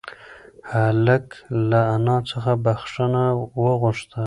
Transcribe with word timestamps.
هلک 0.71 1.25
له 1.69 1.79
انا 1.95 2.17
څخه 2.29 2.51
بښنه 2.63 3.25
وغوښته. 3.63 4.19